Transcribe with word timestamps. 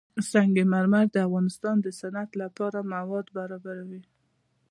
سنگ 0.31 0.55
مرمر 0.71 1.05
د 1.11 1.17
افغانستان 1.27 1.75
د 1.81 1.87
صنعت 1.99 2.29
لپاره 2.41 2.79
مواد 2.93 3.25
برابروي. 3.37 4.01